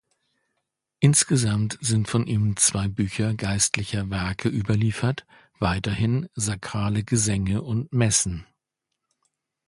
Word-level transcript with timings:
Insgesamt 0.99 1.77
sind 1.79 2.07
von 2.07 2.25
ihm 2.25 2.57
zwei 2.57 2.87
Bücher 2.87 3.35
geistlicher 3.35 4.09
Werke 4.09 4.49
überliefert, 4.49 5.27
weiterhin 5.59 6.27
sakrale 6.33 7.03
Gesänge 7.03 7.61
und 7.61 7.93
Messen. 7.93 8.47